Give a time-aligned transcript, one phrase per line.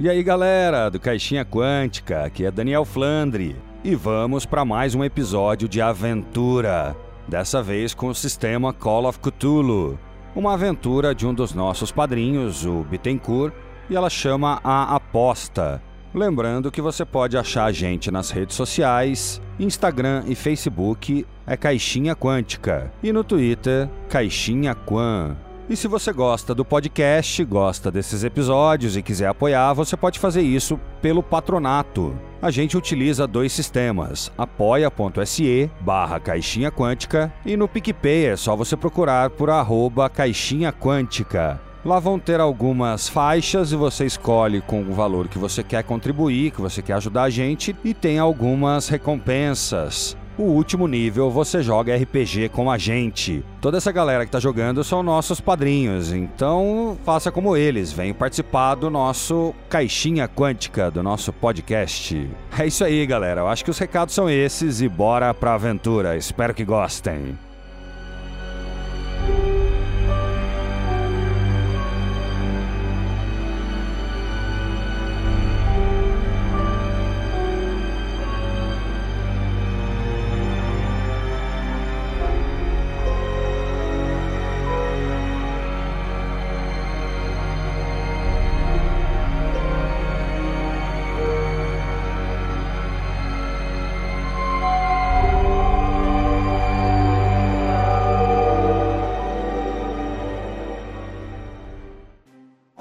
[0.00, 5.02] E aí galera do Caixinha Quântica, aqui é Daniel Flandre e vamos para mais um
[5.02, 6.96] episódio de aventura,
[7.26, 9.98] dessa vez com o sistema Call of Cthulhu,
[10.36, 13.52] uma aventura de um dos nossos padrinhos, o Bittencourt,
[13.90, 15.82] e ela chama A Aposta.
[16.14, 22.14] Lembrando que você pode achar a gente nas redes sociais, Instagram e Facebook é Caixinha
[22.14, 25.36] Quântica e no Twitter Caixinha Quan.
[25.70, 30.40] E se você gosta do podcast, gosta desses episódios e quiser apoiar, você pode fazer
[30.40, 32.18] isso pelo patronato.
[32.40, 38.78] A gente utiliza dois sistemas, apoia.se barra caixinha quântica e no PicPay é só você
[38.78, 41.60] procurar por arroba caixinha quântica.
[41.84, 46.50] Lá vão ter algumas faixas e você escolhe com o valor que você quer contribuir,
[46.50, 50.16] que você quer ajudar a gente, e tem algumas recompensas.
[50.38, 53.44] O último nível você joga RPG com a gente.
[53.60, 58.76] Toda essa galera que tá jogando são nossos padrinhos, então faça como eles, venham participar
[58.76, 62.30] do nosso Caixinha Quântica, do nosso podcast.
[62.56, 63.40] É isso aí, galera.
[63.40, 66.16] Eu acho que os recados são esses e bora pra aventura.
[66.16, 67.36] Espero que gostem.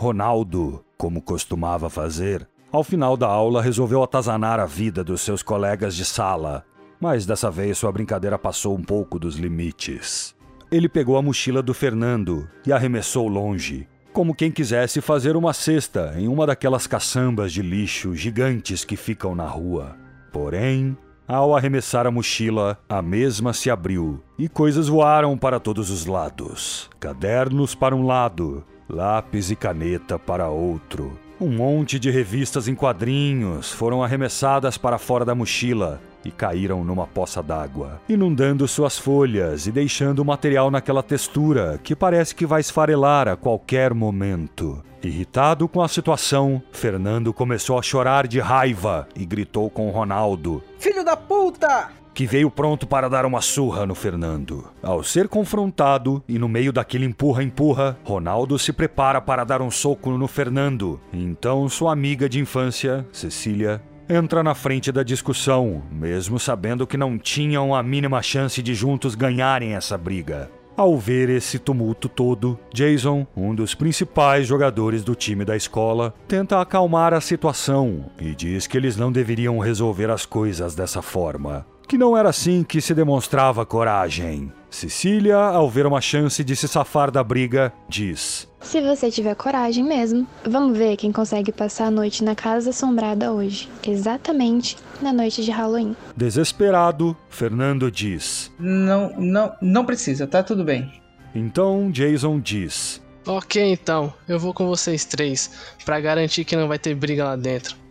[0.08, 5.94] Ronaldo, como costumava fazer, ao final da aula resolveu atazanar a vida dos seus colegas
[5.98, 6.64] de sala,
[6.98, 10.34] mas dessa vez sua brincadeira passou um pouco dos limites.
[10.72, 16.14] Ele pegou a mochila do Fernando e arremessou longe, como quem quisesse fazer uma cesta
[16.18, 19.98] em uma daquelas caçambas de lixo gigantes que ficam na rua.
[20.32, 20.98] Porém,
[21.28, 26.90] ao arremessar a mochila, a mesma se abriu e coisas voaram para todos os lados.
[26.98, 31.18] Cadernos para um lado, lápis e caneta para outro.
[31.40, 37.06] Um monte de revistas em quadrinhos foram arremessadas para fora da mochila e caíram numa
[37.06, 42.62] poça d'água, inundando suas folhas e deixando o material naquela textura que parece que vai
[42.62, 44.84] esfarelar a qualquer momento.
[45.04, 51.06] Irritado com a situação, Fernando começou a chorar de raiva e gritou com Ronaldo: Filho
[51.06, 51.92] da puta!
[52.18, 54.68] Que veio pronto para dar uma surra no Fernando.
[54.82, 60.10] Ao ser confrontado e no meio daquele empurra-empurra, Ronaldo se prepara para dar um soco
[60.10, 61.00] no Fernando.
[61.14, 63.80] Então sua amiga de infância, Cecília,
[64.10, 69.14] entra na frente da discussão, mesmo sabendo que não tinham a mínima chance de juntos
[69.14, 70.50] ganharem essa briga.
[70.76, 76.60] Ao ver esse tumulto todo, Jason, um dos principais jogadores do time da escola, tenta
[76.60, 81.98] acalmar a situação e diz que eles não deveriam resolver as coisas dessa forma que
[81.98, 84.52] não era assim que se demonstrava coragem.
[84.70, 89.84] Cecília, ao ver uma chance de se safar da briga, diz: Se você tiver coragem
[89.84, 95.44] mesmo, vamos ver quem consegue passar a noite na casa assombrada hoje, exatamente na noite
[95.44, 95.96] de Halloween.
[96.16, 100.92] Desesperado, Fernando diz: Não, não, não precisa, tá tudo bem.
[101.34, 105.52] Então Jason diz: Ok, então, eu vou com vocês três,
[105.86, 107.87] para garantir que não vai ter briga lá dentro.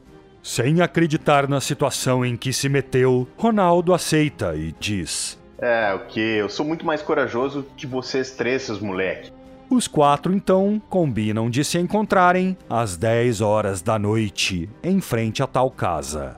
[0.47, 6.21] Sem acreditar na situação em que se meteu, Ronaldo aceita e diz: É, o que?
[6.21, 9.33] Eu sou muito mais corajoso que vocês três, seus moleque.
[9.69, 15.49] Os quatro então combinam de se encontrarem às 10 horas da noite, em frente a
[15.49, 16.37] tal casa.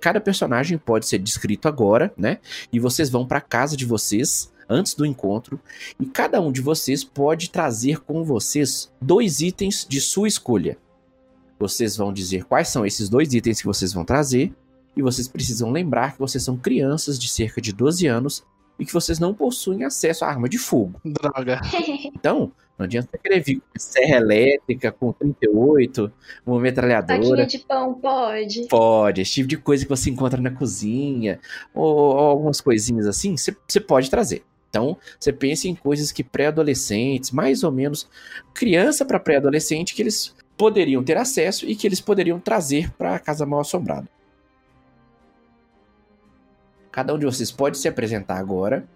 [0.00, 2.38] Cada personagem pode ser descrito agora, né?
[2.72, 5.60] E vocês vão para casa de vocês antes do encontro
[5.98, 10.78] e cada um de vocês pode trazer com vocês dois itens de sua escolha.
[11.58, 14.54] Vocês vão dizer quais são esses dois itens que vocês vão trazer
[14.96, 18.44] e vocês precisam lembrar que vocês são crianças de cerca de 12 anos
[18.80, 21.00] e que vocês não possuem acesso à arma de fogo.
[21.04, 21.60] Droga.
[22.20, 26.10] Então, não adianta querer vir com serra elétrica, com 38,
[26.46, 27.22] uma metralhadora.
[27.22, 28.66] Faquinha de pão, pode?
[28.68, 31.38] Pode, esse tipo de coisa que você encontra na cozinha,
[31.74, 34.44] ou, ou algumas coisinhas assim, você pode trazer.
[34.70, 38.08] Então, você pensa em coisas que pré-adolescentes, mais ou menos
[38.54, 43.18] criança para pré-adolescente, que eles poderiam ter acesso e que eles poderiam trazer para a
[43.18, 44.08] casa mal assombrada.
[46.90, 48.86] Cada um de vocês pode se apresentar agora.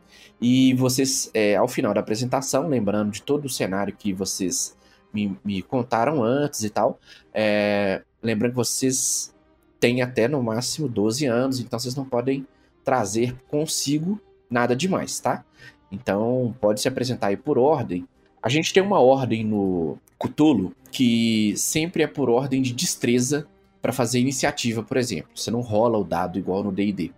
[0.41, 4.77] E vocês, é, ao final da apresentação, lembrando de todo o cenário que vocês
[5.13, 6.99] me, me contaram antes e tal,
[7.33, 9.33] é, lembrando que vocês
[9.79, 12.47] têm até no máximo 12 anos, então vocês não podem
[12.83, 14.21] trazer consigo
[14.51, 15.45] nada demais, tá?
[15.91, 18.07] Então, pode se apresentar aí por ordem.
[18.43, 23.47] A gente tem uma ordem no Cthulhu que sempre é por ordem de destreza
[23.81, 25.31] para fazer iniciativa, por exemplo.
[25.35, 27.13] Você não rola o dado igual no D&D.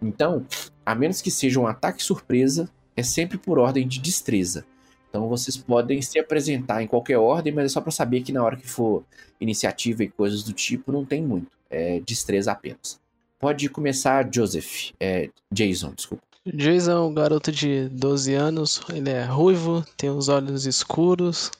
[0.00, 0.46] Então,
[0.84, 4.64] a menos que seja um ataque surpresa, é sempre por ordem de destreza.
[5.08, 8.42] Então vocês podem se apresentar em qualquer ordem, mas é só para saber que na
[8.42, 9.04] hora que for
[9.38, 11.48] iniciativa e coisas do tipo, não tem muito.
[11.68, 12.98] É destreza apenas.
[13.38, 14.92] Pode começar, Joseph.
[14.98, 16.22] É, Jason, desculpa.
[16.46, 21.50] Jason é um garoto de 12 anos, ele é ruivo, tem os olhos escuros,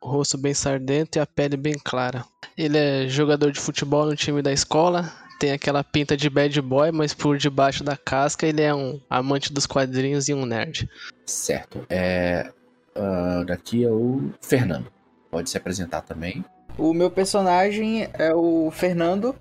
[0.00, 2.24] o rosto bem sardento e a pele bem clara.
[2.56, 6.90] Ele é jogador de futebol no time da escola, tem aquela pinta de bad boy,
[6.90, 10.88] mas por debaixo da casca ele é um amante dos quadrinhos e um nerd.
[11.26, 11.84] Certo.
[11.88, 12.50] É,
[12.96, 14.90] uh, daqui é o Fernando.
[15.30, 16.44] Pode se apresentar também.
[16.78, 19.34] O meu personagem é o Fernando.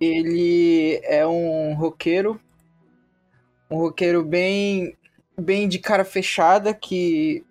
[0.00, 2.40] Ele é um roqueiro.
[3.70, 4.96] Um roqueiro bem,
[5.38, 7.44] bem de cara fechada que,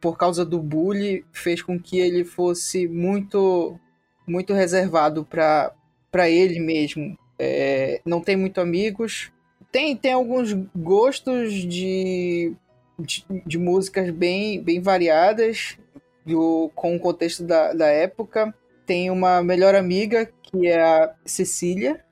[0.00, 3.78] por causa do bullying, fez com que ele fosse muito,
[4.26, 5.72] muito reservado para
[6.12, 7.16] ele mesmo.
[7.38, 9.32] É, não tem muito amigos.
[9.70, 12.54] Tem, tem alguns gostos de
[13.00, 15.78] de, de músicas bem, bem variadas,
[16.24, 18.54] do, com o contexto da, da época.
[18.86, 22.04] Tem uma melhor amiga, que é a Cecília.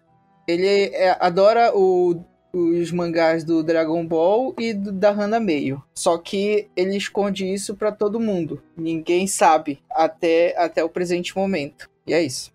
[0.47, 2.17] Ele é, adora o,
[2.53, 5.83] os mangás do Dragon Ball e do, da Hana Meio.
[5.95, 8.63] Só que ele esconde isso para todo mundo.
[8.77, 11.91] Ninguém sabe até, até o presente momento.
[12.07, 12.53] E é isso.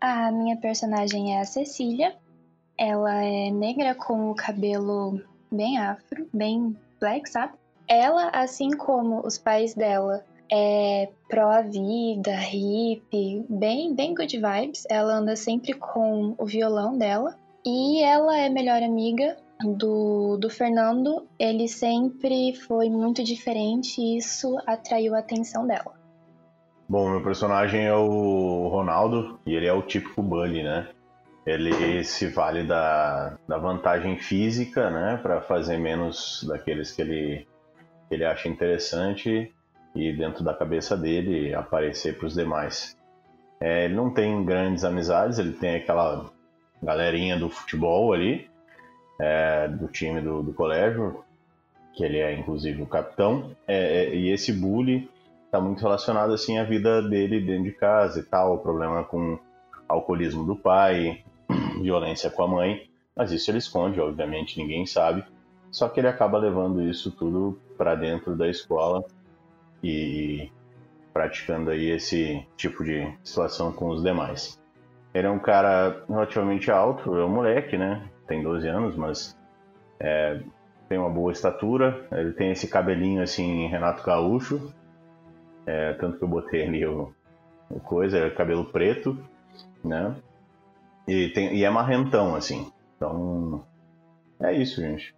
[0.00, 2.14] A minha personagem é a Cecília.
[2.78, 5.20] Ela é negra com o cabelo
[5.50, 7.54] bem afro, bem Black, sabe?
[7.88, 14.84] Ela, assim como os pais dela, é pró-vida, hippie, bem, bem good vibes.
[14.90, 17.38] Ela anda sempre com o violão dela.
[17.64, 21.26] E ela é melhor amiga do, do Fernando.
[21.38, 25.94] Ele sempre foi muito diferente e isso atraiu a atenção dela.
[26.88, 30.88] Bom, meu personagem é o Ronaldo e ele é o típico bully, né?
[31.46, 37.46] ele se vale da, da vantagem física, né, para fazer menos daqueles que ele,
[38.08, 39.54] que ele acha interessante
[39.94, 42.96] e dentro da cabeça dele aparecer para os demais.
[43.60, 46.28] É, ele não tem grandes amizades, ele tem aquela
[46.82, 48.50] galerinha do futebol ali,
[49.20, 51.24] é, do time do, do, colégio,
[51.94, 55.08] que ele é inclusive o capitão, é, é e esse bully
[55.56, 59.38] está muito relacionado assim à vida dele dentro de casa e tal, o problema com
[59.88, 61.24] alcoolismo do pai,
[61.80, 65.24] violência com a mãe, mas isso ele esconde, obviamente, ninguém sabe.
[65.70, 69.04] Só que ele acaba levando isso tudo para dentro da escola
[69.82, 70.50] e
[71.12, 74.60] praticando aí esse tipo de situação com os demais.
[75.14, 78.06] Ele é um cara relativamente alto, é um moleque, né?
[78.26, 79.36] Tem 12 anos, mas
[79.98, 80.40] é,
[80.88, 82.06] tem uma boa estatura.
[82.12, 84.74] Ele tem esse cabelinho assim, Renato Gaúcho.
[85.66, 87.12] É, tanto que eu botei ali o,
[87.68, 89.18] o coisa, é cabelo preto,
[89.84, 90.14] né?
[91.06, 92.70] E, tem, e é marrentão, assim.
[92.96, 93.64] Então,
[94.40, 95.14] é isso, gente.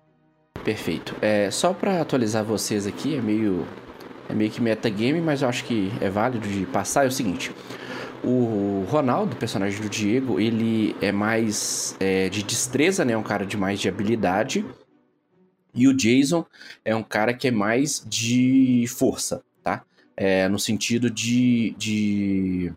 [0.65, 1.15] Perfeito.
[1.21, 3.67] É, só para atualizar vocês aqui, é meio,
[4.29, 7.05] é meio que metagame, mas eu acho que é válido de passar.
[7.05, 7.53] É o seguinte:
[8.23, 13.13] o Ronaldo, personagem do Diego, ele é mais é, de destreza, né?
[13.13, 14.65] É um cara de mais de habilidade.
[15.75, 16.45] E o Jason
[16.85, 19.43] é um cara que é mais de força?
[20.21, 22.73] É, no sentido de, de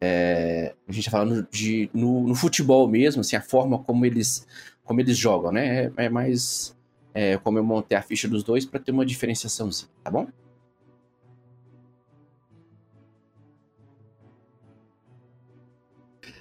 [0.00, 4.46] é, a gente tá falando de no, no, futebol mesmo, assim, a forma como eles
[4.84, 5.86] como eles jogam, né?
[5.96, 6.76] É, é mais
[7.12, 9.68] é, como eu montei a ficha dos dois para ter uma diferenciação,
[10.04, 10.28] tá bom?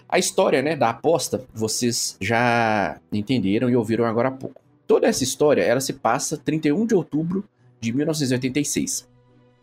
[0.08, 4.62] A história, né, da aposta, vocês já entenderam e ouviram agora há pouco.
[4.86, 7.44] Toda essa história, ela se passa 31 de outubro
[7.80, 9.12] de 1986.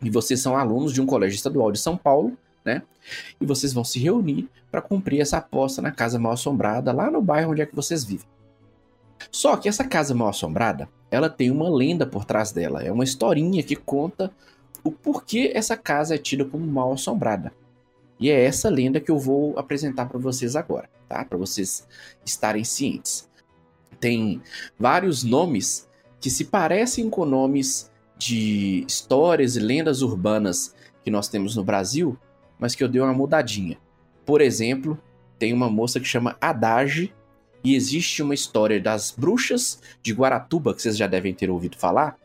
[0.01, 2.83] E vocês são alunos de um colégio estadual de São Paulo né?
[3.39, 7.21] E vocês vão se reunir para cumprir essa aposta na casa mal assombrada lá no
[7.21, 8.27] bairro onde é que vocês vivem.
[9.31, 13.03] Só que essa casa mal assombrada, ela tem uma lenda por trás dela, é uma
[13.03, 14.31] historinha que conta
[14.83, 17.51] o porquê essa casa é tida como mal assombrada.
[18.19, 21.23] E é essa lenda que eu vou apresentar para vocês agora, tá?
[21.25, 21.87] Para vocês
[22.25, 23.27] estarem cientes.
[23.99, 24.41] Tem
[24.79, 25.87] vários nomes
[26.19, 27.90] que se parecem com nomes
[28.21, 32.15] de histórias e lendas urbanas que nós temos no Brasil,
[32.59, 33.79] mas que eu dei uma mudadinha.
[34.23, 34.95] Por exemplo,
[35.39, 37.11] tem uma moça que chama Adage
[37.63, 42.15] e existe uma história das bruxas de Guaratuba que vocês já devem ter ouvido falar,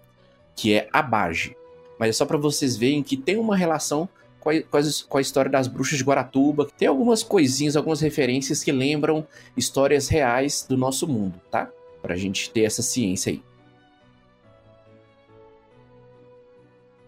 [0.54, 1.56] que é Abage.
[1.98, 4.06] Mas é só para vocês verem que tem uma relação
[4.38, 6.68] com a, história das bruxas de Guaratuba.
[6.76, 9.26] Tem algumas coisinhas, algumas referências que lembram
[9.56, 11.70] histórias reais do nosso mundo, tá?
[12.02, 13.42] Pra gente ter essa ciência aí.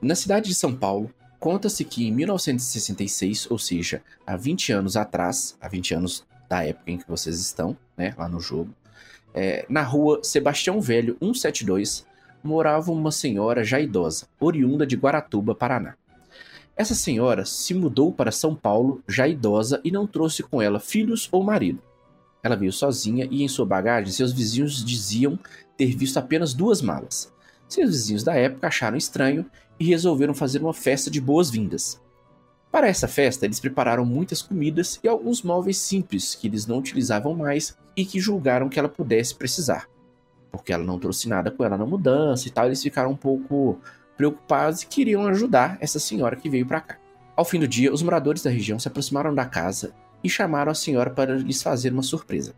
[0.00, 5.56] Na cidade de São Paulo, conta-se que em 1966, ou seja, há 20 anos atrás,
[5.60, 8.72] há 20 anos da época em que vocês estão, né, lá no jogo,
[9.34, 12.06] é, na rua Sebastião Velho 172,
[12.44, 15.96] morava uma senhora já idosa, oriunda de Guaratuba, Paraná.
[16.76, 21.28] Essa senhora se mudou para São Paulo, já idosa, e não trouxe com ela filhos
[21.32, 21.82] ou marido.
[22.40, 25.36] Ela veio sozinha e em sua bagagem seus vizinhos diziam
[25.76, 27.32] ter visto apenas duas malas.
[27.68, 29.44] Seus vizinhos da época acharam estranho
[29.78, 32.00] e resolveram fazer uma festa de boas-vindas.
[32.70, 37.34] Para essa festa, eles prepararam muitas comidas e alguns móveis simples que eles não utilizavam
[37.34, 39.88] mais e que julgaram que ela pudesse precisar.
[40.50, 43.80] Porque ela não trouxe nada com ela na mudança e tal, eles ficaram um pouco
[44.16, 46.98] preocupados e queriam ajudar essa senhora que veio para cá.
[47.34, 50.74] Ao fim do dia, os moradores da região se aproximaram da casa e chamaram a
[50.74, 52.54] senhora para lhes fazer uma surpresa.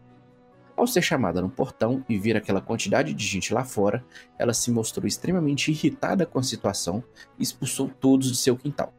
[0.80, 4.02] Ao ser chamada no portão e ver aquela quantidade de gente lá fora,
[4.38, 7.04] ela se mostrou extremamente irritada com a situação
[7.38, 8.90] e expulsou todos de seu quintal.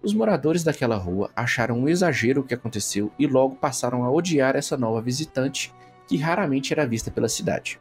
[0.00, 4.54] Os moradores daquela rua acharam um exagero o que aconteceu e logo passaram a odiar
[4.54, 5.74] essa nova visitante
[6.06, 7.80] que raramente era vista pela cidade.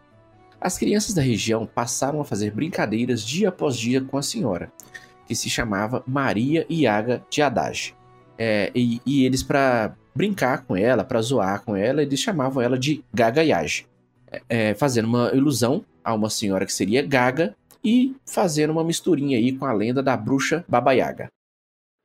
[0.60, 4.74] As crianças da região passaram a fazer brincadeiras dia após dia com a senhora,
[5.28, 7.96] que se chamava Maria Iaga de Haddad.
[8.36, 12.78] É, e, e, eles, para brincar com ela, para zoar com ela, eles chamavam ela
[12.78, 13.86] de Gaga Yage,
[14.32, 19.38] é, é, fazendo uma ilusão a uma senhora que seria Gaga e fazendo uma misturinha
[19.38, 21.28] aí com a lenda da bruxa Baba Yaga.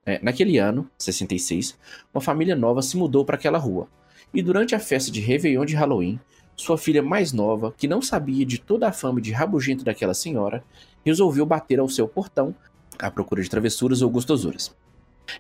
[0.04, 1.78] É, naquele ano, 66,
[2.12, 3.88] uma família nova se mudou para aquela rua.
[4.35, 6.21] E durante a festa de Réveillon de Halloween,
[6.54, 10.62] sua filha mais nova, que não sabia de toda a fama de rabugento daquela senhora,
[11.04, 12.54] resolveu bater ao seu portão
[12.99, 14.75] à procura de travessuras ou gostosuras.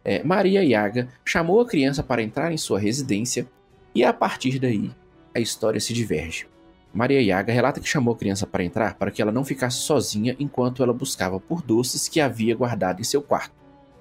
[0.04, 3.46] É, Maria Yaga chamou a criança para entrar em sua residência
[3.94, 4.90] e a partir daí
[5.34, 6.46] a história se diverge.
[6.92, 10.36] Maria Yaga relata que chamou a criança para entrar para que ela não ficasse sozinha
[10.38, 13.54] enquanto ela buscava por doces que havia guardado em seu quarto.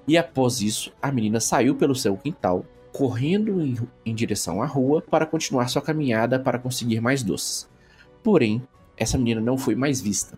[0.07, 5.01] E após isso, a menina saiu pelo seu quintal, correndo em, em direção à rua
[5.01, 7.69] para continuar sua caminhada para conseguir mais doces.
[8.21, 8.61] Porém,
[8.97, 10.37] essa menina não foi mais vista.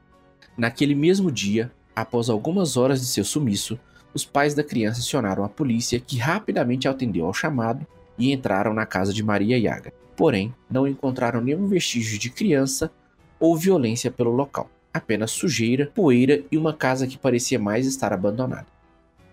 [0.55, 3.79] Naquele mesmo dia, após algumas horas de seu sumiço,
[4.13, 7.85] os pais da criança acionaram a polícia, que rapidamente atendeu ao chamado
[8.17, 9.91] e entraram na casa de Maria Yaga.
[10.15, 12.91] Porém, não encontraram nenhum vestígio de criança
[13.39, 18.67] ou violência pelo local, apenas sujeira, poeira e uma casa que parecia mais estar abandonada.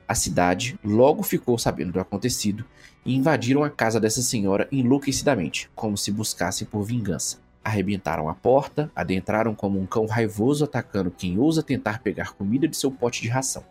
[0.08, 2.64] A cidade logo ficou sabendo do acontecido
[3.04, 7.38] e invadiram a casa dessa senhora enlouquecidamente, como se buscassem por vingança.
[7.62, 12.76] Arrebentaram a porta, adentraram como um cão raivoso atacando quem ousa tentar pegar comida de
[12.76, 13.62] seu pote de ração.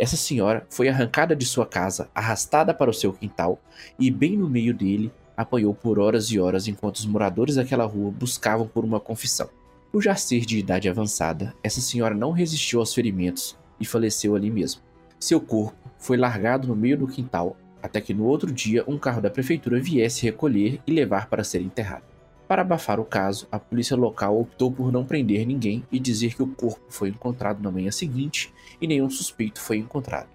[0.00, 3.60] Essa senhora foi arrancada de sua casa, arrastada para o seu quintal
[3.98, 8.10] e, bem no meio dele, apanhou por horas e horas enquanto os moradores daquela rua
[8.10, 9.50] buscavam por uma confissão.
[9.92, 14.50] Por já ser de idade avançada, essa senhora não resistiu aos ferimentos e faleceu ali
[14.50, 14.80] mesmo.
[15.18, 19.20] Seu corpo foi largado no meio do quintal até que no outro dia um carro
[19.20, 22.09] da prefeitura viesse recolher e levar para ser enterrado.
[22.50, 26.42] Para abafar o caso, a polícia local optou por não prender ninguém e dizer que
[26.42, 30.30] o corpo foi encontrado na manhã seguinte e nenhum suspeito foi encontrado.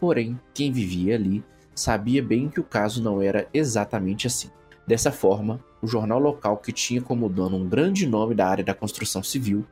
[0.00, 4.50] Porém, quem vivia ali sabia bem que o caso não era exatamente assim.
[4.88, 8.74] Dessa forma, o jornal local, que tinha como dono um grande nome da área da
[8.74, 9.64] construção civil,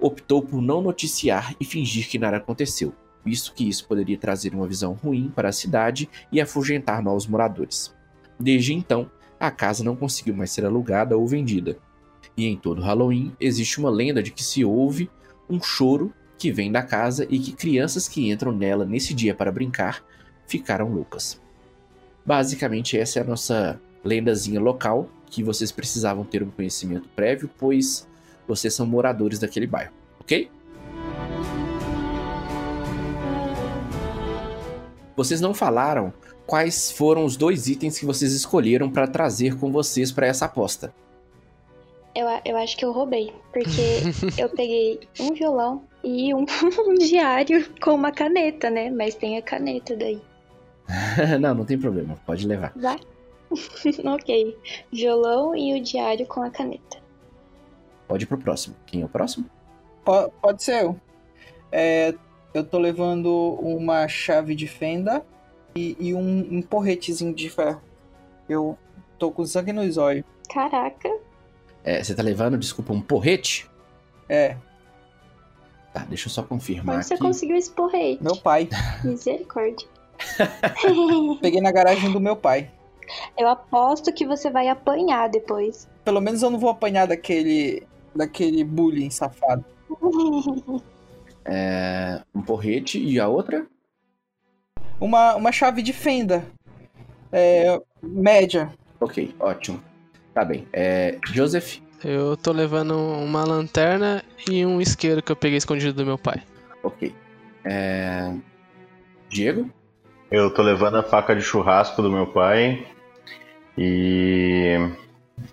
[0.00, 2.92] optou por não noticiar e fingir que nada aconteceu,
[3.24, 7.94] visto que isso poderia trazer uma visão ruim para a cidade e afugentar novos moradores.
[8.36, 9.08] Desde então,
[9.38, 11.78] a casa não conseguiu mais ser alugada ou vendida.
[12.36, 15.10] E em todo Halloween existe uma lenda de que se ouve
[15.48, 19.52] um choro que vem da casa e que crianças que entram nela nesse dia para
[19.52, 20.04] brincar
[20.46, 21.40] ficaram loucas.
[22.24, 28.06] Basicamente, essa é a nossa lendazinha local que vocês precisavam ter um conhecimento prévio, pois
[28.46, 30.50] vocês são moradores daquele bairro, ok?
[35.16, 36.12] Vocês não falaram
[36.46, 40.94] quais foram os dois itens que vocês escolheram para trazer com vocês para essa aposta.
[42.14, 44.00] Eu, eu acho que eu roubei, porque
[44.40, 46.46] eu peguei um violão e um,
[46.88, 48.90] um diário com uma caneta, né?
[48.90, 50.22] Mas tem a caneta daí.
[51.40, 52.72] não, não tem problema, pode levar.
[52.76, 52.98] Vai.
[54.04, 54.56] ok.
[54.90, 56.98] Violão e o diário com a caneta.
[58.08, 58.76] Pode ir pro próximo.
[58.86, 59.46] Quem é o próximo?
[60.04, 60.98] Pode, pode ser eu.
[61.70, 62.14] É,
[62.54, 65.24] eu tô levando uma chave de fenda
[65.76, 67.80] e, e um, um, porretezinho de ferro.
[68.48, 68.76] Eu
[69.18, 70.24] tô com sangue nos olhos.
[70.48, 71.10] Caraca.
[71.84, 73.70] É, você tá levando, desculpa, um porrete?
[74.28, 74.56] É.
[75.92, 76.96] Tá, deixa eu só confirmar.
[76.96, 77.22] Onde você aqui.
[77.22, 78.22] conseguiu esse porrete?
[78.22, 78.68] Meu pai.
[79.04, 79.86] Misericórdia.
[81.40, 82.70] Peguei na garagem do meu pai.
[83.38, 85.88] Eu aposto que você vai apanhar depois.
[86.04, 89.64] Pelo menos eu não vou apanhar daquele daquele bullying safado.
[91.48, 93.68] É, um porrete e a outra?
[95.00, 96.44] Uma, uma chave de fenda.
[97.32, 98.70] É, média.
[99.00, 99.82] Ok, ótimo.
[100.32, 100.66] Tá bem.
[100.72, 101.78] É, Joseph?
[102.04, 106.42] Eu tô levando uma lanterna e um isqueiro que eu peguei escondido do meu pai.
[106.82, 107.14] Ok.
[107.64, 108.32] É,
[109.28, 109.70] Diego?
[110.30, 112.86] Eu tô levando a faca de churrasco do meu pai
[113.78, 114.76] e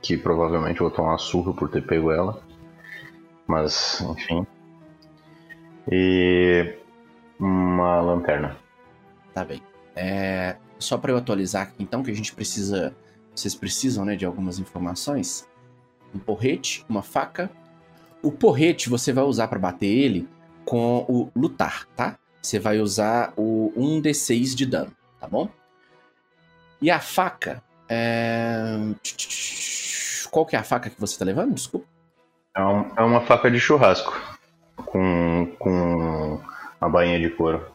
[0.01, 2.41] que provavelmente eu vou tomar uma surra por ter pego ela.
[3.47, 4.45] Mas, enfim.
[5.91, 6.75] E
[7.39, 8.57] uma lanterna.
[9.33, 9.61] Tá bem.
[9.95, 12.95] É, só para eu atualizar aqui, então, que a gente precisa.
[13.35, 15.47] Vocês precisam, né, de algumas informações.
[16.13, 17.49] Um porrete, uma faca.
[18.21, 20.27] O porrete você vai usar para bater ele
[20.65, 22.17] com o lutar, tá?
[22.41, 25.49] Você vai usar o 1d6 de dano, tá bom?
[26.81, 27.63] E a faca.
[27.89, 28.75] É...
[30.29, 31.53] Qual que é a faca que você tá levando?
[31.53, 31.87] Desculpa.
[32.55, 34.13] É, um- é uma faca de churrasco
[34.75, 36.39] com, com
[36.79, 37.65] uma bainha de couro.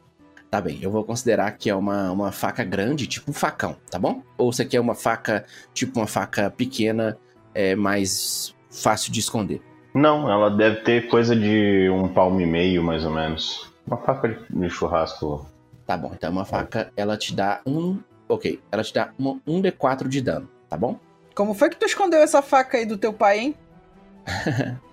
[0.51, 3.99] Tá bem, eu vou considerar que é uma, uma faca grande, tipo um facão, tá
[3.99, 4.23] bom?
[4.39, 7.19] Ou você quer uma faca, tipo uma faca pequena,
[7.55, 9.61] é mais fácil de esconder?
[9.93, 13.71] Não, ela deve ter coisa de um palmo e meio, mais ou menos.
[13.87, 15.47] Uma faca de- de churrasco.
[15.87, 17.99] Tá bom, então uma faca, ela te dá um.
[18.27, 20.99] Ok, ela te dá uma- um D4 de dano, tá bom?
[21.35, 23.55] Como foi que tu escondeu essa faca aí do teu pai, hein?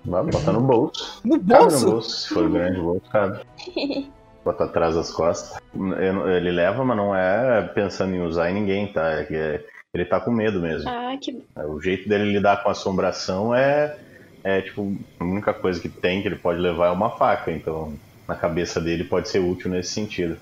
[0.06, 1.22] Vai botar no bolso.
[1.24, 1.86] No Cabe no bolso?
[1.86, 3.40] bolso, se for grande o bolso, cabe.
[4.46, 5.58] Bota atrás das costas.
[5.74, 9.10] Ele leva, mas não é pensando em usar em ninguém, tá?
[9.10, 10.88] É que é- ele tá com medo mesmo.
[10.88, 13.98] ah, que O jeito dele lidar com assombração é,
[14.44, 17.98] é tipo, a única coisa que tem que ele pode levar é uma faca, então
[18.28, 20.38] na cabeça dele pode ser útil nesse sentido.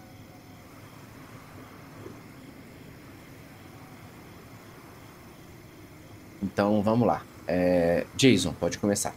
[6.41, 7.23] Então vamos lá.
[7.47, 9.15] É, Jason, pode começar.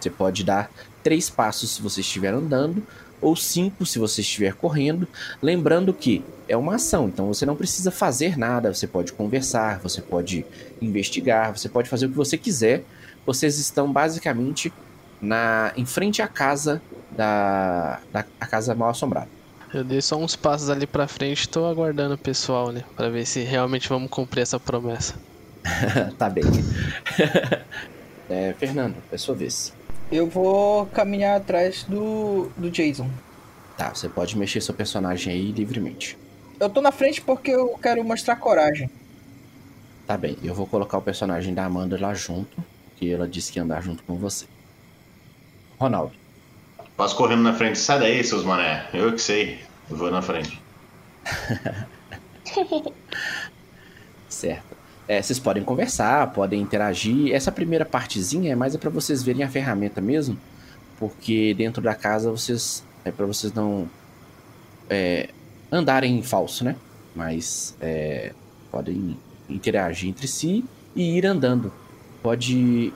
[0.00, 0.70] Você pode dar
[1.02, 2.86] três passos se você estiver andando,
[3.20, 5.06] ou cinco se você estiver correndo.
[5.42, 8.72] Lembrando que é uma ação, então você não precisa fazer nada.
[8.72, 10.44] Você pode conversar, você pode
[10.80, 12.84] investigar, você pode fazer o que você quiser.
[13.26, 14.72] Vocês estão basicamente
[15.20, 16.80] na em frente à casa
[17.10, 19.28] da, da casa mal assombrada.
[19.72, 22.82] Eu dei só uns passos ali pra frente e tô aguardando o pessoal, né?
[22.96, 25.14] Pra ver se realmente vamos cumprir essa promessa.
[26.18, 26.42] tá bem.
[28.28, 29.72] é, Fernando, é sua vez.
[30.10, 33.08] Eu vou caminhar atrás do, do Jason.
[33.76, 36.18] Tá, você pode mexer seu personagem aí livremente.
[36.58, 38.90] Eu tô na frente porque eu quero mostrar coragem.
[40.06, 42.62] Tá bem, eu vou colocar o personagem da Amanda lá junto,
[42.96, 44.46] que ela disse que ia andar junto com você.
[45.78, 46.12] Ronaldo,
[47.00, 47.78] Posso correndo na frente.
[47.78, 48.86] Sai daí, seus mané.
[48.92, 49.58] Eu que sei.
[49.88, 50.60] Eu vou na frente.
[54.28, 54.76] certo.
[55.10, 57.34] É, vocês podem conversar, podem interagir.
[57.34, 60.38] Essa primeira partezinha é mais é para vocês verem a ferramenta mesmo,
[61.00, 63.90] porque dentro da casa vocês é para vocês não
[64.88, 65.30] é,
[65.72, 66.76] andarem em falso, né?
[67.12, 68.32] Mas é,
[68.70, 69.18] podem
[69.48, 71.72] interagir entre si e ir andando.
[72.22, 72.92] Pode.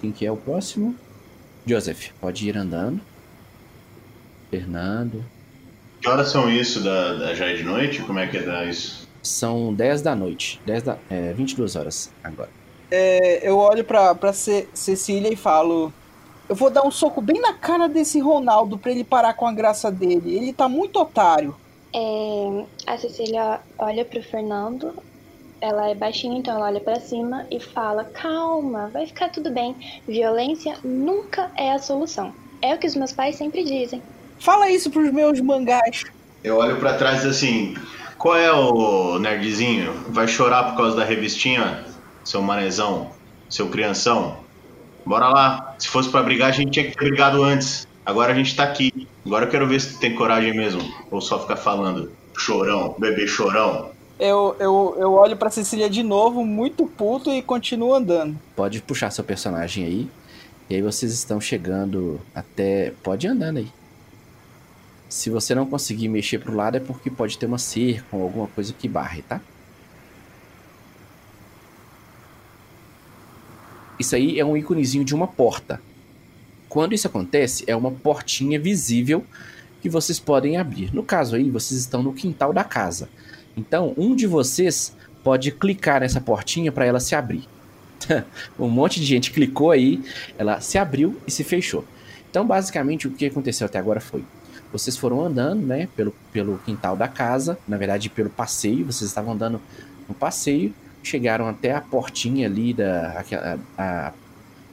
[0.00, 0.96] Quem que é o próximo?
[1.64, 3.00] Joseph, pode ir andando.
[4.50, 5.24] Fernando.
[6.00, 6.82] Que horas são isso?
[6.82, 8.02] Da, da- já é de noite?
[8.02, 9.07] Como é que é isso?
[9.28, 10.60] São 10 da noite.
[10.66, 12.48] 10 da, é, 22 horas agora.
[12.90, 15.92] É, eu olho pra, pra Ce- Cecília e falo:
[16.48, 19.52] Eu vou dar um soco bem na cara desse Ronaldo pra ele parar com a
[19.52, 20.34] graça dele.
[20.36, 21.54] Ele tá muito otário.
[21.94, 24.92] É, a Cecília olha pro Fernando.
[25.60, 29.74] Ela é baixinha, então ela olha pra cima e fala: Calma, vai ficar tudo bem.
[30.06, 32.32] Violência nunca é a solução.
[32.62, 34.00] É o que os meus pais sempre dizem.
[34.38, 36.04] Fala isso pros meus mangás.
[36.44, 37.74] Eu olho pra trás e assim:
[38.18, 39.92] Qual é o nerdzinho?
[40.08, 41.84] Vai chorar por causa da revistinha?
[42.24, 43.12] Seu manezão?
[43.48, 44.38] Seu crianção?
[45.06, 45.76] Bora lá.
[45.78, 47.86] Se fosse pra brigar, a gente tinha que ter brigado antes.
[48.04, 49.06] Agora a gente tá aqui.
[49.24, 50.82] Agora eu quero ver se tu tem coragem mesmo.
[51.12, 53.92] Ou só ficar falando chorão, bebê chorão.
[54.18, 58.36] Eu, eu, eu olho pra Cecília de novo, muito puto, e continuo andando.
[58.56, 60.08] Pode puxar seu personagem aí.
[60.68, 62.92] E aí vocês estão chegando até.
[63.00, 63.68] Pode ir andando aí.
[65.08, 68.46] Se você não conseguir mexer pro lado é porque pode ter uma cerca ou alguma
[68.48, 69.40] coisa que barre, tá?
[73.98, 75.80] Isso aí é um íconezinho de uma porta.
[76.68, 79.24] Quando isso acontece, é uma portinha visível
[79.80, 80.94] que vocês podem abrir.
[80.94, 83.08] No caso aí, vocês estão no quintal da casa.
[83.56, 84.94] Então, um de vocês
[85.24, 87.48] pode clicar nessa portinha para ela se abrir.
[88.58, 90.02] um monte de gente clicou aí,
[90.36, 91.84] ela se abriu e se fechou.
[92.30, 94.22] Então, basicamente, o que aconteceu até agora foi:
[94.72, 99.32] vocês foram andando, né, pelo, pelo quintal da casa, na verdade, pelo passeio, vocês estavam
[99.32, 99.60] andando
[100.08, 103.24] no passeio, chegaram até a portinha ali da.
[103.36, 104.12] A, a-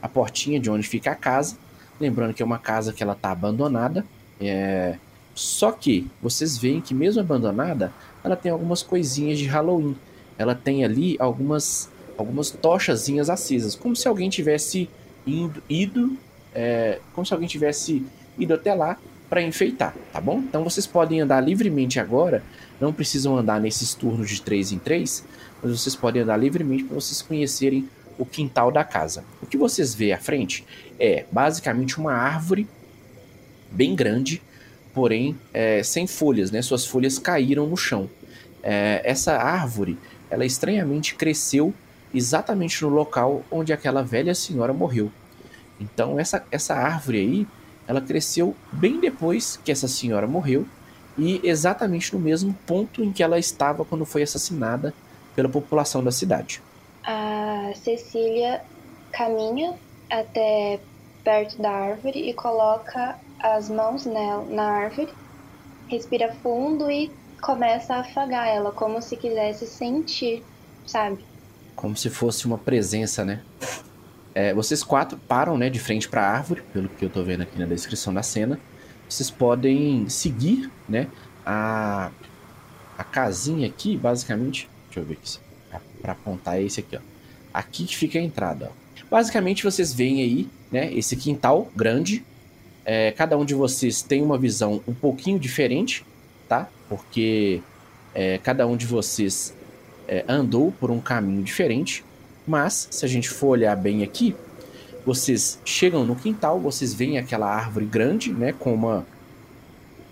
[0.02, 1.56] a portinha de onde fica a casa.
[1.98, 4.04] Lembrando que é uma casa que ela tá abandonada.
[4.40, 4.96] É...
[5.34, 9.96] Só que vocês veem que mesmo abandonada, ela tem algumas coisinhas de Halloween.
[10.38, 14.88] Ela tem ali algumas algumas tochazinhas acesas, como se alguém tivesse
[15.26, 16.16] indo, ido,
[16.54, 18.06] é, como se alguém tivesse
[18.38, 18.96] ido até lá
[19.28, 20.38] para enfeitar, tá bom?
[20.38, 22.42] Então vocês podem andar livremente agora,
[22.80, 25.24] não precisam andar nesses turnos de 3 em 3,
[25.62, 29.24] mas vocês podem andar livremente para vocês conhecerem o quintal da casa.
[29.42, 30.64] O que vocês vê à frente
[30.98, 32.66] é basicamente uma árvore
[33.70, 34.42] bem grande,
[34.94, 36.62] porém é, sem folhas, né?
[36.62, 38.08] Suas folhas caíram no chão.
[38.62, 39.98] É, essa árvore,
[40.30, 41.74] ela estranhamente cresceu
[42.14, 45.10] exatamente no local onde aquela velha senhora morreu.
[45.78, 47.46] Então essa, essa árvore aí,
[47.86, 50.66] ela cresceu bem depois que essa senhora morreu
[51.16, 54.92] e exatamente no mesmo ponto em que ela estava quando foi assassinada
[55.34, 56.62] pela população da cidade.
[57.04, 58.62] A Cecília
[59.12, 59.74] caminha
[60.10, 60.80] até
[61.24, 65.12] perto da árvore e coloca as mãos nela, na árvore,
[65.88, 70.42] respira fundo e começa a afagar ela, como se quisesse sentir,
[70.86, 71.24] sabe?
[71.76, 73.42] como se fosse uma presença, né?
[74.36, 77.40] É, vocês quatro param, né, de frente para a árvore, pelo que eu tô vendo
[77.40, 78.60] aqui na descrição da cena.
[79.08, 81.08] Vocês podem seguir, né,
[81.44, 82.10] a,
[82.98, 84.68] a casinha aqui, basicamente.
[84.88, 85.38] Deixa eu ver aqui,
[86.02, 87.00] para apontar esse aqui, ó.
[87.54, 89.06] Aqui que fica a entrada, ó.
[89.10, 92.22] Basicamente vocês veem aí, né, esse quintal grande.
[92.84, 96.04] É, cada um de vocês tem uma visão um pouquinho diferente,
[96.46, 96.68] tá?
[96.90, 97.62] Porque
[98.14, 99.54] é, cada um de vocês
[100.06, 102.04] é, andou por um caminho diferente,
[102.46, 104.34] mas se a gente for olhar bem aqui,
[105.04, 109.06] vocês chegam no quintal, vocês veem aquela árvore grande, né, com uma,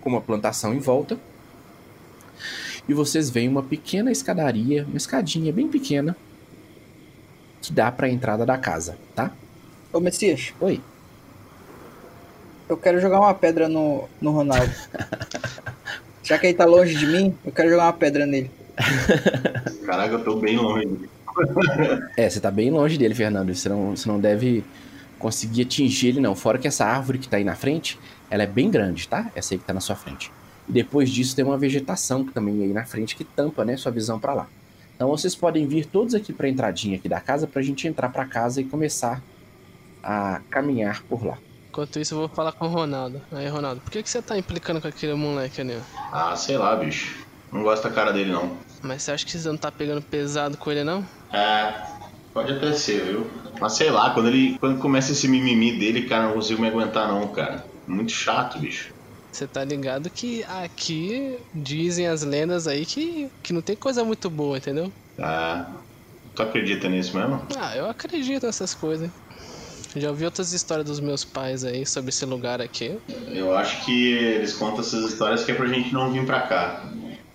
[0.01, 1.17] com uma plantação em volta,
[2.87, 6.15] e vocês veem uma pequena escadaria, uma escadinha bem pequena,
[7.61, 9.31] que dá para a entrada da casa, tá?
[9.91, 10.53] Ô Messias.
[10.59, 10.79] Oi.
[12.67, 14.71] Eu quero jogar uma pedra no, no Ronaldo.
[16.21, 18.51] Já que ele tá longe de mim, eu quero jogar uma pedra nele.
[19.85, 21.09] Caraca, eu tô bem longe.
[22.17, 23.53] é, você tá bem longe dele, Fernando.
[23.53, 24.63] Você não, você não deve
[25.19, 26.35] conseguir atingir ele, não.
[26.35, 29.31] Fora que essa árvore que tá aí na frente, ela é bem grande, tá?
[29.35, 30.31] Essa aí que tá na sua frente.
[30.67, 33.91] E depois disso tem uma vegetação que também aí na frente que tampa, né, sua
[33.91, 34.47] visão para lá.
[34.95, 38.25] Então vocês podem vir todos aqui pra entradinha aqui da casa pra gente entrar pra
[38.25, 39.21] casa e começar
[40.01, 41.37] a caminhar por lá.
[41.69, 43.21] Enquanto isso, eu vou falar com o Ronaldo.
[43.33, 45.77] Aí, Ronaldo, por que, que você tá implicando com aquele moleque ali?
[46.11, 47.25] Ah, sei lá, bicho.
[47.51, 48.57] Não gosto da cara dele, não.
[48.81, 51.05] Mas você acha que você não tá pegando pesado com ele, não?
[51.35, 51.73] É,
[52.33, 53.27] pode até ser, viu?
[53.59, 57.07] Mas sei lá, quando ele quando começa esse mimimi dele, cara, não consigo me aguentar,
[57.07, 57.65] não, cara.
[57.87, 58.93] Muito chato, bicho.
[59.31, 64.29] Você tá ligado que aqui dizem as lendas aí que, que não tem coisa muito
[64.29, 64.91] boa, entendeu?
[65.19, 65.65] Ah,
[66.33, 67.41] tu acredita nisso mesmo?
[67.57, 69.09] Ah, eu acredito nessas coisas.
[69.93, 72.97] Já ouvi outras histórias dos meus pais aí sobre esse lugar aqui.
[73.27, 76.83] Eu acho que eles contam essas histórias que é pra gente não vir pra cá.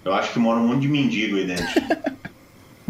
[0.04, 1.64] Eu acho que mora um monte de mendigo aí dentro.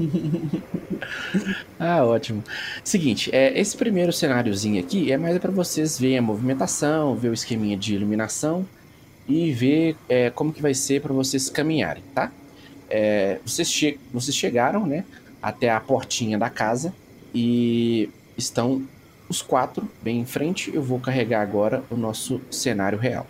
[1.79, 2.43] ah, ótimo.
[2.85, 7.35] Seguinte, é, esse primeiro cenáriozinho aqui é mais para vocês verem a movimentação, ver o
[7.35, 8.67] esqueminha de iluminação
[9.29, 12.33] e ver é, como que vai ser para vocês caminharem, tá?
[12.89, 15.05] É, vocês, che vocês chegaram, né,
[15.41, 16.93] até a portinha da casa
[17.33, 18.83] e estão
[19.29, 20.75] os quatro bem em frente.
[20.75, 23.27] Eu vou carregar agora o nosso cenário real.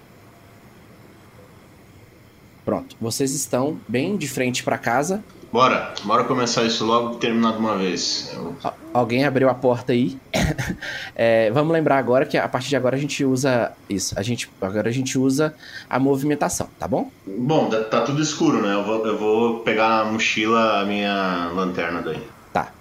[2.64, 5.22] Pronto, vocês estão bem de frente para casa.
[5.52, 8.30] Bora, bora começar isso logo terminar de uma vez.
[8.32, 8.54] Eu...
[8.94, 10.16] Alguém abriu a porta aí.
[11.14, 14.16] é, vamos lembrar agora que a partir de agora a gente usa isso.
[14.16, 15.54] A gente, agora a gente usa
[15.88, 17.10] a movimentação, tá bom?
[17.26, 18.74] Bom, tá tudo escuro, né?
[18.74, 22.22] Eu vou, eu vou pegar a mochila, a minha lanterna daí.
[22.52, 22.72] Tá.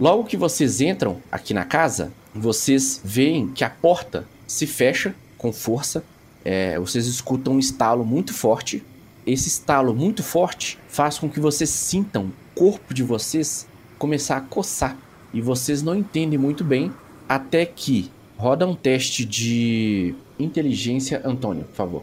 [0.00, 5.52] Logo que vocês entram aqui na casa, vocês veem que a porta se fecha com
[5.52, 6.02] força
[6.44, 8.82] é, vocês escutam um estalo muito forte.
[9.28, 14.40] Esse estalo muito forte faz com que vocês sintam o corpo de vocês começar a
[14.40, 14.96] coçar.
[15.34, 16.90] E vocês não entendem muito bem
[17.28, 22.02] até que roda um teste de inteligência, Antônio, por favor.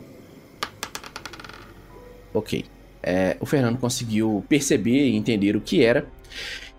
[2.31, 2.63] Ok.
[3.01, 6.07] É, o Fernando conseguiu perceber e entender o que era.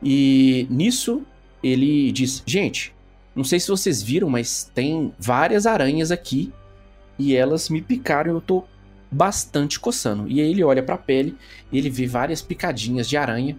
[0.01, 1.23] E nisso
[1.61, 2.95] ele diz: Gente,
[3.35, 6.53] não sei se vocês viram, mas tem várias aranhas aqui
[7.19, 8.63] e elas me picaram e eu tô
[9.11, 10.29] bastante coçando.
[10.29, 11.37] E aí ele olha para a pele
[11.71, 13.59] e ele vê várias picadinhas de aranha.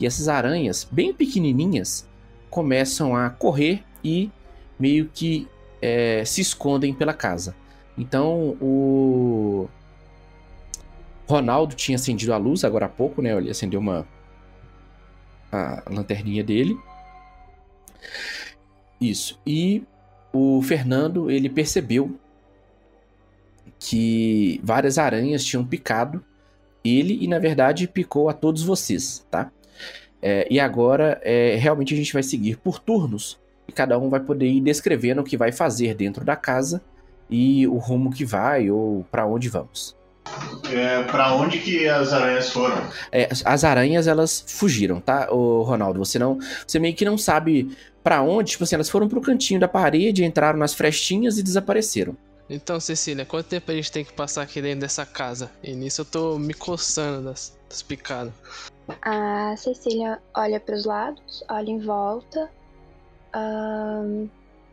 [0.00, 2.08] E essas aranhas, bem pequenininhas,
[2.50, 4.30] começam a correr e
[4.78, 5.48] meio que
[5.82, 7.54] é, se escondem pela casa.
[7.96, 9.68] Então o
[11.28, 13.36] Ronaldo tinha acendido a luz agora há pouco, né?
[13.36, 14.06] Ele acendeu uma
[15.50, 16.78] a lanterninha dele.
[19.00, 19.40] Isso.
[19.46, 19.82] E
[20.32, 22.18] o Fernando, ele percebeu
[23.78, 26.24] que várias aranhas tinham picado
[26.84, 29.50] ele e, na verdade, picou a todos vocês, tá?
[30.20, 34.20] É, e agora, é, realmente, a gente vai seguir por turnos e cada um vai
[34.20, 36.82] poder ir descrevendo o que vai fazer dentro da casa
[37.30, 39.96] e o rumo que vai ou para onde vamos.
[40.70, 42.76] É, para onde que as aranhas foram?
[43.10, 45.98] É, as aranhas elas fugiram, tá, ô Ronaldo?
[45.98, 48.52] Você não, você meio que não sabe para onde.
[48.52, 52.16] Tipo assim, elas foram pro cantinho da parede, entraram nas frestinhas e desapareceram.
[52.50, 55.50] Então, Cecília, quanto tempo a gente tem que passar aqui dentro dessa casa?
[55.62, 58.32] E nisso eu tô me coçando das, das picadas.
[59.02, 62.50] A Cecília olha para os lados, olha em volta,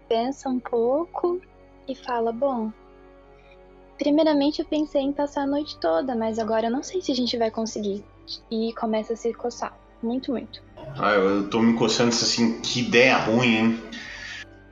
[0.07, 1.41] pensa um pouco
[1.87, 2.71] e fala: Bom,
[3.97, 7.15] primeiramente eu pensei em passar a noite toda, mas agora eu não sei se a
[7.15, 8.05] gente vai conseguir.
[8.49, 9.77] E começa a se coçar.
[10.01, 10.61] Muito, muito.
[10.97, 13.83] Ah, eu, tô me coçando assim, que ideia ruim, hein?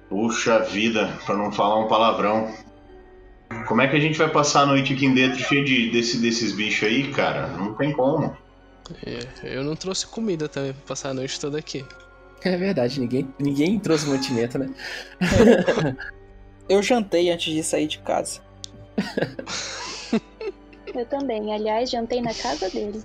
[0.10, 2.48] Puxa vida, pra não falar um palavrão.
[3.68, 6.52] Como é que a gente vai passar a noite aqui dentro cheio de, desse, desses
[6.52, 7.48] bichos aí, cara?
[7.48, 8.36] Não tem como.
[9.06, 11.86] É, eu não trouxe comida também pra passar a noite toda aqui.
[12.44, 14.70] É verdade, ninguém, ninguém trouxe mantimento, né?
[16.68, 18.42] Eu jantei antes de sair de casa.
[20.94, 21.54] Eu também.
[21.54, 23.02] Aliás, jantei na casa dele.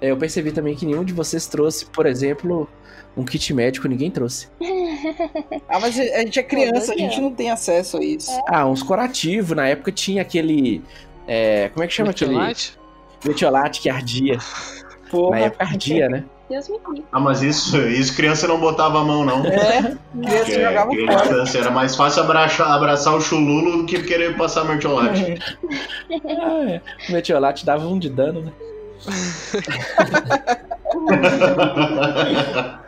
[0.00, 2.68] É, eu percebi também que nenhum de vocês trouxe, por exemplo,
[3.16, 4.48] um kit médico, ninguém trouxe.
[5.68, 8.30] Ah, mas a gente é criança, a gente não tem acesso a isso.
[8.46, 9.56] Ah, uns curativos.
[9.56, 10.82] Na época tinha aquele.
[11.26, 12.32] é, como é que chama aquele?
[12.32, 12.78] Metiolate?
[13.24, 14.36] Metiolate que ardia.
[14.36, 15.38] Na Porra.
[15.40, 16.24] época ardia, né?
[16.48, 17.04] Deus me livre.
[17.10, 19.44] Ah, mas isso, isso criança não botava a mão, não.
[19.46, 21.28] É, criança Porque jogava fora.
[21.28, 25.34] criança era mais fácil abraçar, abraçar o chululo do que querer passar mertiolate.
[26.12, 26.80] Ah, é.
[27.08, 28.52] O metiolate dava um de dano, né?